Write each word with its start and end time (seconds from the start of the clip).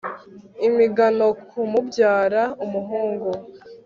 imigano 0.67 1.25
kumubyara 1.49 2.43
umuhungu 2.65 3.31